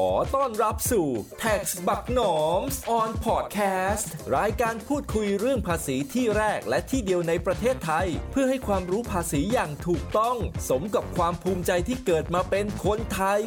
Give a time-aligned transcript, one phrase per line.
[0.00, 1.08] ขอต้อนรับสู่
[1.42, 2.60] Tax บักหนอม
[2.98, 10.36] on podcast รายการพูดคุยเรื่องภาษีที่แรกและที่เดียวในประเทศไทย เพื่อให้ความรู้ภาษีอย่างถูกต้อง
[10.68, 13.42] สมกับความภูมิใจที่เกิดมาเป็นคนไทย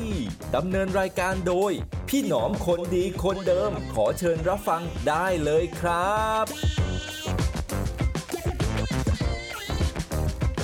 [0.55, 1.72] ดำเนินรายการโดย
[2.10, 6.46] พี่หนอมคนดีคนเดิม ขอเชิญรับฟังได้เลยครับ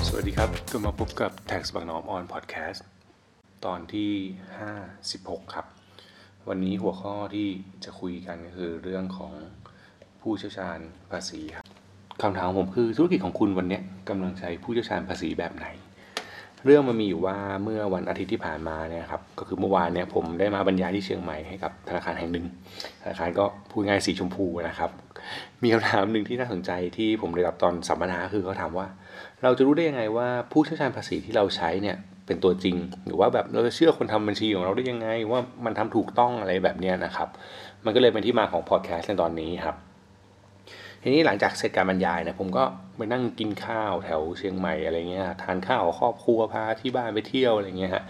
[0.08, 2.74] สวัสดีครับก็มาพบกับ Tax บางนอมออนพอดแคส
[3.66, 4.12] ตอนที่
[4.84, 5.66] 56 ครับ
[6.50, 7.48] วันนี้หัวข้อที่
[7.84, 9.34] จะคุยกันก็คือเรื่องของ
[10.22, 10.80] ผู้เชี่ยวชาญ
[11.12, 11.66] ภาษีครับ
[12.22, 15.68] คำถามของผมคือธุรกิจของคุณวันนี้กำลังใช้ผู้เชี่ยวชาญภาษีแบบไหน
[16.66, 22.46] เรื่องมันมีอยู่ว่าเมื่อวันอาทิตย์ที่ผ่านมาเนี่ยครับก็คือเมื่อวานเนี่ยผมได้มาบรรยายที่เชียงใหม่ให้กับธนาคารแห่งหนึ่ง
[23.02, 24.90] ธนาคารก็พูดง่ายสีชมพูนะครับ
[25.64, 28.88] มีคำถามหนึ่งที่น่าสนใจที่ผมได้รับตอนสัมมนาคือเขาถามว่า
[29.44, 37.30] เราจะรู้ได้ยังไงว่าผู้เชี่ยวชาญภาษีที่เราใช้เนี่ย เป็นตัวจริง หรือว่าแบบเราจะเชื่อคนทำบัญชีของเราได้ยังไง ว่ามันทำถูกต้องอะไรแบบนี้นะครับ
[37.86, 39.78] มันก็เลยเป็นที่มาของพอดแคสต์ในตอนนี้ครับ
[41.06, 42.64] ทีนี้หลังจากเสร็จการบรรยายนะผมก็
[42.98, 48.04] ไปนั่งกินข้าวแถวเชียงใหม่อะไรเงี้ยทานข้าวครอบครัวพาที่บ้านไปเที่ยวอะไรเงี้ยฮะ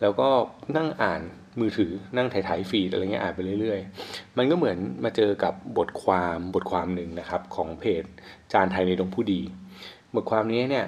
[0.00, 0.28] แล้วก็
[0.76, 1.20] นั่งอ่าน
[1.60, 8.04] มือถือนั่งถ่ายๆฟีดอะไรเงี้ยอ่านไปเรื่อยๆ มันก็เหมือนมาเจอกับบทความบทความหนึ่งนะครับของเพจ
[8.52, 9.40] จานไทยในดงผู้ดี
[10.14, 10.86] บทความนี้เนี่ย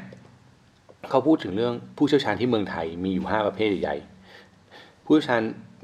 [1.10, 5.42] เขาพูดถึงเรื่องผู้เชี่ยวชาญที่เมืองไทยมีอยู่ 5 ประเภทใหญ่ๆผู้เชี่ยวชาญ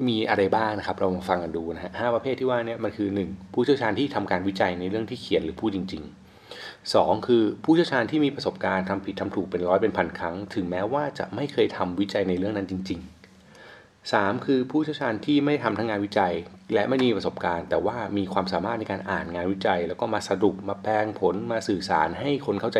[0.08, 3.54] มีอะไรบ้างนะครับ เรามาฟังกันดูนะฮะห้าประเภทที่ว่าเนี่ยมันคือ 1.
[3.54, 7.26] ผู้เชี่ยวชาญที่ทำการวิจัยในเรื่องที่เขียนหรือพูดจริง ๆ 2.
[7.26, 14.46] คือผู้เชี่ยวชาญที่มีประสบการณ์ทำผิดทำถูกเป็นร้อยเป็นพันครั้ง ถึงแม้ว่าจะไม่เคยทำวิจัยในเรื่องนั้นจริง ๆ 3.
[14.46, 16.32] คือผู้เชี่ยวชาญที่ไม่ทำทั้งงานวิจัย
[16.74, 22.78] และไม่มีประสบการณ์ แต่ว่ามีความสามารถในการอ่านงานวิจัย แล้วก็มาสรุปมาแปลงผลมาสื่อสารให้คนเข้าใจ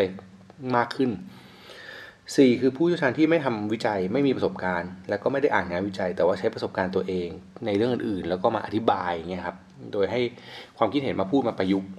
[0.75, 1.11] มากขึ้น
[2.35, 2.61] 4.
[2.61, 7.29] คือผู้เชี่ยวชาญที่ไม่ทำวิจัยไม่มีประสบการณ์ แล้วก็ไม่ได้อ่านงานวิจัย แต่ว่าใช้ประสบการณ์ตัวเอง
[7.65, 9.57] ในเรื่องอื่นๆ แล้วก็มาอธิบายเงี้ยครับ
[9.93, 10.21] โดยให้
[10.77, 11.89] ความคิดเห็นมาพูดมาประยุกต์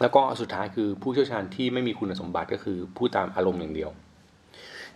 [0.00, 3.90] แล้วก็สุดท้ายคือผู้เชี่ยวชาญที่ไม่มีคุณสมบัติก็คือพูดตามอารมณ์อย่างเดียว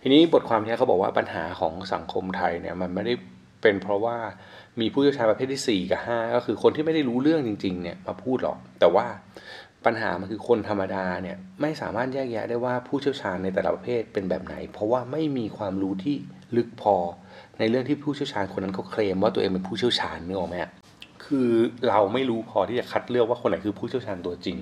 [0.01, 3.13] ทีนี้บทความนี้เขาบอกว่าปัญหาของสังคมไทยเนี่ยมันไม่ได้
[3.61, 4.17] เป็นเพราะว่า
[4.79, 9.05] มีผู้เชี่ยวชาญประเภทที่ 4 กับ 5 ก็คือคนที่ไม่ได้รู้เรื่องจริงๆเนี่ยมาพูดหรอก แต่ว่า
[9.85, 16.15] ปัญหามันคือคนธรรมดาเนี่ยไม่สามารถแยกแยะได้ว่าผู้เชี่ยวชาญในแต่ละประเภทเป็นแบบไหน เพราะว่าไม่มีความรู้ที่
[16.57, 16.95] ลึกพอ
[17.59, 20.55] ในเรื่องที่ผู้เชี่ยวชาญคนนั้นเขาเคลมว่าตัวเองเป็นผู้เชี่ยวชาญนึกออกไหม
[21.25, 21.49] คือ
[21.89, 24.57] เราไม่รู้พอที่จะคัดเลือกว่าคนไหนคือผู้เชี่ยวชาญตัวจริง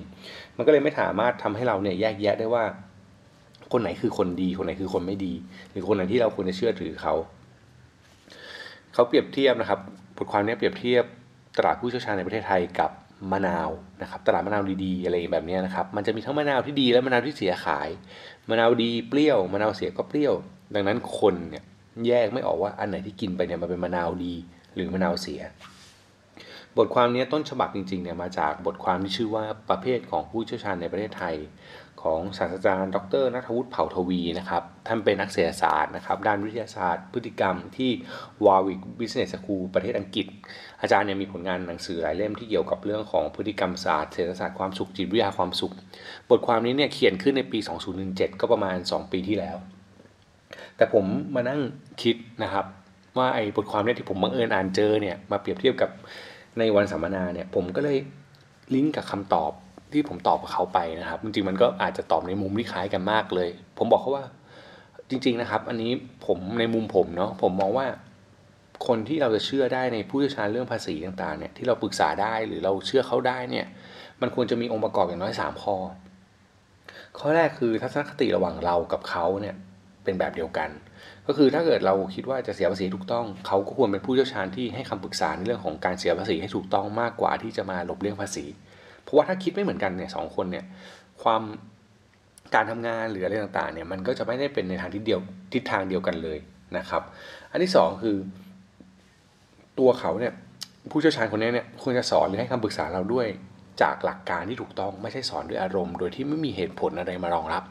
[0.56, 2.64] มันก็เลยไม่สามารถทำให้เราเนี่ยแยกแยะได้ว่า
[3.72, 5.34] คนไหนคือคนดีคนไหนคือคนไม่ดี
[5.70, 7.14] หรือคนไหนที่เราควรจะเชื่อถือเขา
[8.94, 9.80] เขาเปรียบเทียบนะครับ
[10.16, 11.04] บทความนี้เปรียบเทียบ
[11.56, 12.90] ตลาดผู้เชี่ยวชาญในประเทศไทยกับ
[13.32, 13.70] มะนาว
[14.02, 17.88] นะครับตลาดมะนาวดีๆอะไรแบบนี้นะครับมันจะมีทั้งมะนาวที่ดีและมะนาวที่เสียขาย
[18.50, 20.34] มะนาวดีเปรี้ยวมะนาวเสียก็เปรี้ยว
[20.74, 21.64] ดังนั้นคนเนี่ย
[22.06, 24.34] แยกไม่ออกว่าอันไหนที่กินไปเนี่ยมันเป็นมะนาวดี
[24.74, 25.40] หรือมะนาวเสีย
[26.76, 31.34] บทความนี้ต้นฉบับจริงๆเนี่ยมาจากบทความที่ชื่อว่าประเภทของผู้เชี่ยวชาญในประเทศไทย
[32.02, 37.90] ของศาสตราจารย์ ดรนัทวุฒิเผ่าทวีนะครับ ท่านเป็นนักเศรษฐศาสตร์นะครับ ด้านวิทยาศาสตร์ พฤติกรรมที่
[38.44, 40.26] Warwick Business School ประเทศอังกฤษ
[40.80, 45.74] อาจารย์เนี่ยมีผลงานหนังสือหลายเล่มที่เกี่ยวกับเรื่องของพฤติกรรมศาสตร์ เศรษฐศาสตร์ความสุขจิตวิทยาความสุข
[46.30, 47.58] บทความนี้เนี่ยเขียนขึ้นในปี
[48.00, 49.56] 2017 ก็ประมาณ 2 ปีที่แล้ว
[50.76, 51.04] แต่ผม
[51.34, 51.60] มานั่ง
[52.02, 52.66] คิดนะครับ
[53.18, 55.90] ว่าไอ้บทความเนี่ยที่ผมบังเอิญอ่านเจอเนี่ยมาเปรียบเทียบกับ
[56.58, 57.98] ในวันสัมมนาเนี่ยผมก็เลย
[58.74, 59.52] ลิงก์กับคำตอบ
[59.92, 64.26] ที่ผมตอบกับเขาไปนะครับจริงๆมันก็อาจจะตอบในมุมที่คล้ายกันมากเลย ผมบอกเขาว่า
[65.10, 65.92] จริง ๆนะครับ อันนี้
[66.26, 67.86] ผมในมุมผมเนาะผมมองว่า
[68.86, 73.66] คนที่เราจะเชื่อได้ในผู้เชี่ยวชาญเรื่องภาษีต่างๆเนี่ยที่เราปรึกษาได้หรือเราเชื่อเขาได้เนี่ย
[74.20, 75.76] มันควรจะมีองค์ประกอบอย่างน้อยสามข้อ
[77.18, 79.56] ข้อแรกคือทัศนคติระหว่างเรากับเขาเนี่ย
[80.04, 80.70] เป็นแบบเดียวกัน
[81.26, 88.44] ก็คือถ้าเกิดเราคิดว่าจะเสียภาษีถูกต้อง เขาก็ควรเป็นผู้เชี่ยวชาญที่ให้คำปรึกษาในเรื่องของการเสียภาษีให้ถูกต้องมากกว่าที่จะมาหลบเลี่ยงภาษี
[89.08, 90.64] เพราะว่าถ้าคิดไม่เหมือนกันเนี่ยสองคนเนี่ย
[91.22, 91.42] ความ
[92.54, 95.20] การทำงานหรืออะไรต่างๆเนี่ยมันก็จะไม่ได้เป็นในทางทิศเดียว
[95.52, 96.38] ทิศทางเดียวกันเลย
[96.78, 97.02] นะครับ
[97.50, 98.16] อันที่สองคือ
[99.78, 100.32] ตัวเขาเนี่ย
[100.90, 103.26] ผู้เชี่ยวชาญคนนี้เนี่ยควรจะสอนหรือให้คำปรึกษาเราด้วย
[103.82, 107.62] จากหลักการที่ถูกต้องไม่ใช่สอนด้วยอารมณ์ โดยที่ไม่มีเหตุผลอะไรมารองรับ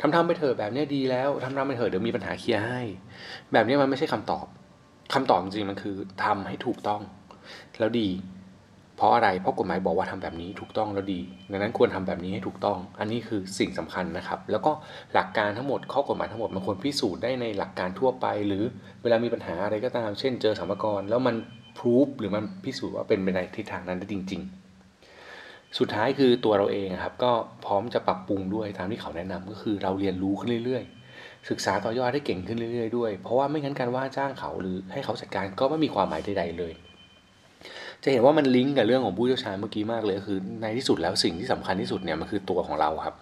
[0.00, 2.80] ทำทำไปเถอะแบบนี้ดีแล้วทำทำไปเถอะเดี๋ยวมีปัญหาเคลียร์ให้
[3.52, 4.46] แบบนี้มันไม่ใช่คำตอบ
[5.14, 7.02] คำตอบจริงมันคือทำให้ถูกต้อง
[7.78, 8.08] แล้วดี
[8.96, 11.20] เพราะอะไร เพราะกฎหมายบอกว่าทำแบบนี้ถูกต้องแล้วดี
[11.50, 14.72] ดังนั้นควรทำแบบนี้ให้ถูกต้อง อันนี้คือสิ่งสำคัญนะครับ แล้วก็
[15.14, 18.64] หลักการทั้งหมด ข้อกฎหมายทั้งหมดมันควรพิสูจน์ได้ในหลักการทั่วไป หรือ
[19.02, 21.36] เวลามีปัญหาอะไรก็ตาม เช่น เจอสัมภาระแล้วมัน
[21.78, 24.42] พิสูจหรือมันพิสูจน์ว่าเป็นไปในทิศทางนั้นได้จริง
[25.10, 27.32] ๆ สุดท้ายคือตัวเราเองครับ ก็
[27.64, 30.84] พร้อมจะปรับปรุงด้วยตามที่เขาแนะนำก็คือเราเรียนรู้ขึ้นเรื่อย
[31.16, 36.72] ๆ ศึกษาต่อยอดได้เก่งขึ้นเรื่อย ๆ ด้วย เพราะว่าไม่งั้นการว่าจ้างเขาหรือให้เขาจัดการก็ไม่มีความหมายใดๆเลย
[38.04, 43.14] จะเห็นว่ามันลิงก์กับเรื่องของผู้เชี่ยวชาญเมื่อกี้มากเลยคือในที่สุดแล้วสิ่งที่สำคัญที่สุดเนี่ยมันคือตัวของเราครับ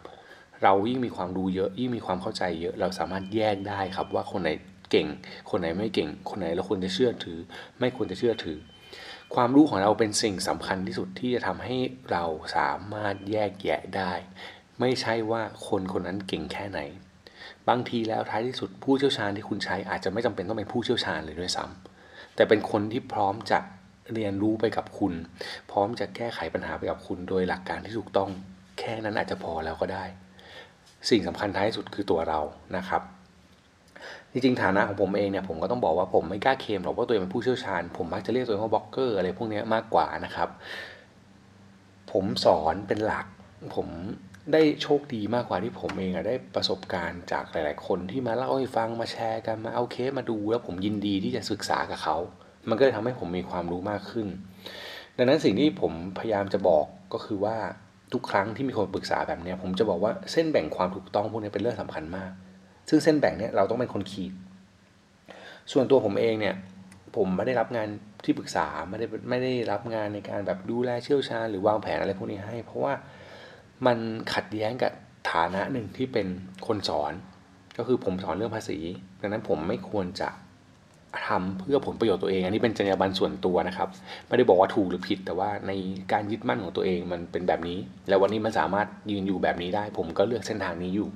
[0.63, 4.51] เรายิ่งมีความรู้เยอะยิ่งมีความเข้าใจเยอะ เราสามารถแยกได้ครับว่าคนไหน
[4.91, 5.07] เก่ง
[5.51, 7.39] คนไหนไม่เก่ง คนไหนเราควรจะเชื่อถือ
[7.79, 8.59] ไม่ควรจะเชื่อถือ
[9.35, 11.77] ความรู้ของเราเป็นสิ่งสำคัญที่สุดที่จะทำให้
[12.11, 12.25] เรา
[12.57, 14.13] สามารถแยกแยะได้
[14.81, 16.81] ไม่ใช่ว่าคนคนนั้นเก่งแค่ไหน
[17.69, 23.59] บางทีแล้วท้ายที่สุดผู้เชี่ยวชาญที่คุณใช้อาจจะไม่จำเป็นต้องเป็นผู้เชี่ยวชาญเลยด้วยซ้ำแต่เป็นคนที่พร้อมจะ
[24.15, 25.13] เรียนรู้ไปกับคุณ
[25.71, 28.31] พร้อมจะแก้ไขปัญหาไปกับคุณ โดยหลักการที่ถูกต้อง
[28.79, 30.05] แค่นั้นอาจจะพอแล้วก็ได้
[31.11, 32.41] สิ่งสำคัญท้ายสุดคือตัวเรา
[32.77, 33.03] นะครับ
[34.33, 40.49] จริงๆฐานะของผมเองเนี่ยผมก็ต้องบอกว่าผมไม่กล้าเคลมหรอกว่าตัวเองเป็นผู้เชี่ยวชาญ ผมมักจะเรียกตัวเองว่าบล็อกเกอร์อะไรพวกนี้มากกว่านะครับ
[42.13, 43.27] ผมสอนเป็นหลัก
[43.75, 43.89] ผม
[44.53, 52.17] ได้โชคดีมากกว่าที่ผมเองอะได้ประสบการณ์จากหลาย ๆ คนที่มาเล่าให้ฟังมาแชร์กันมาเอาเคสมาดูแล้วผมยินดีที่จะศึกษากับเขา
[52.69, 54.27] มันก็เลยทำให้ผมมีความรู้มากขึ้น
[55.17, 57.57] ดังนั้นสิ่งที่ผมพยายามจะบอกก็คือว่า
[58.13, 62.31] ทุกครั้งที่มีคนปรึกษาแบบนี้ผมจะบอกว่าเส้นแบ่งความถูกต้องพวกนี้เป็นเรื่องสำคัญมาก
[62.89, 64.33] ซึ่งเส้นแบ่งเนี่ยเราต้องเป็นคนขีด
[65.73, 66.55] ส่วนตัวผมเองเนี่ย
[67.17, 67.89] ผมไม่ได้รับงาน
[68.25, 72.95] ที่ปรึกษาไม่ได้ไม่ได้รับงานในการแบบดูแลเชี่ยวชาญหรือวางแผนอะไรพวกนี้ให้ เพราะว่า
[73.87, 73.99] มัน
[74.35, 74.93] ขัดแย้งกับ
[75.31, 76.27] ฐานะหนึ่งที่เป็น
[76.67, 77.13] คนสอน
[77.79, 78.79] ก็คือผมสอนเรื่องภาษี
[79.21, 80.29] ดังนั้นผมไม่ควรจะ
[81.27, 83.89] ทำเพื่อผลประโยชน์ตัวเอง อันนี้เป็นจรรยาบรรณส่วนตัวนะครับ
[84.29, 85.73] ไม่ได้บอกว่าถูกหรือผิด แต่ว่าใน
[86.13, 87.79] การยึดมั่นของตัวเองมันเป็นแบบนี้
[88.09, 91.09] แล้ววันนี้มันสามารถยืนอยู่แบบนี้ได้ ผมก็เลือกเส้นทางนี้อยู่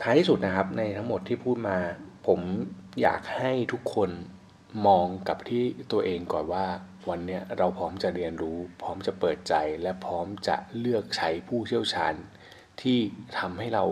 [0.00, 1.76] ท้ายที่สุดนะครับ ในทั้งหมดที่พูดมา
[2.26, 2.40] ผม
[3.02, 4.10] อยากให้ทุกคน
[4.86, 6.66] มองกับที่ตัวเองก่อนว่า
[7.08, 12.14] วันนี้เราพร้อมจะเรียนรู้ พร้อมจะเปิดใจและพร้อมจะเลือกใช้ผู้เชี่ยวชาญ
[12.82, 12.98] ที่
[13.38, 13.84] ทำให้เรา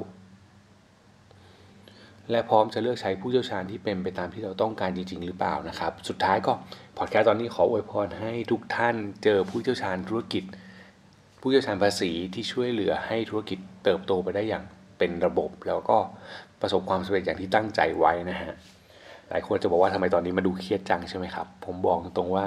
[2.30, 6.52] และพร้อมจะเลือกใช้ผู้เชี่ยวชาญที่เป็นไปตามที่เราต้องการจริง ๆ หรือเปล่านะครับ สุดท้ายก็
[6.98, 10.44] พอดแคสต์ตอนนี้ขออวยพรให้ทุกท่านเจอผู้เชี่ยวชาญธุรกิจ
[11.40, 14.64] ผู้เชี่ยวชาญภาษีที่ช่วยเหลือให้ธุรกิจเติบโตไปได้อย่าง
[14.98, 15.98] เป็นระบบ แล้วก็
[16.60, 18.52] ประสบความสำเร็จอย่างที่ตั้งใจไว้นะฮะ
[19.28, 22.46] หลายคนจะบอกว่าทำไมตอนนี้มาดูเครียดจังใช่ไหมครับ ผมบอกตรงว่า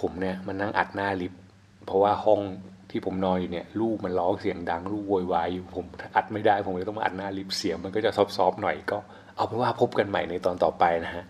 [0.00, 1.40] ผมเนี่ยมันนั่งอัดหน้าลิฟต์
[1.86, 2.40] เพราะว่าห้อง
[2.90, 5.84] ที่ผมนอนอยู่เนี่ยลูกมันร้องเสียงดังลูกโวยวายอยู่ผม
[6.16, 8.98] อัดไม่ได้ผมเลยต้องมาอัดหน้าลิฟเสียงมันก็จะซอฟๆหน่อยก็
[9.36, 11.24] เอาเป็นว่าพบกันใหม่ในตอนต่อไปนะฮะ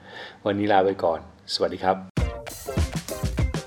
[0.47, 1.19] วันนี้ลาไปก่อน
[1.55, 1.97] สวัสดีครับ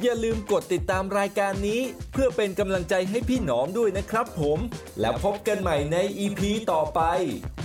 [0.04, 4.60] อย่าลืมกดติดตามรายการนี้ เพื่อเป็นกำลังใจให้พี่หนอมด้วยนะครับผม
[5.00, 6.42] แล้วพบกันใหม่ใน EP
[6.72, 7.02] ต่อไป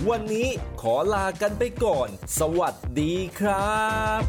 [0.09, 0.47] วันนี้
[0.81, 2.07] ขอลากันไปก่อน
[2.39, 3.81] สวัสดีครั
[4.19, 4.21] บ